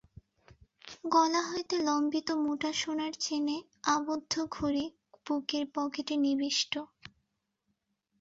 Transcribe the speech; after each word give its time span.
গলা 1.05 1.41
হইতে 1.49 1.75
লম্বিত 1.79 2.27
মোটা 2.43 2.71
সোনার 2.73 3.13
চেনে 3.19 3.57
আবদ্ধ 3.87 4.33
ঘড়ি 4.51 4.85
বুকের 5.25 5.63
পকেটে 5.75 6.15
নিবিষ্ট। 6.17 6.73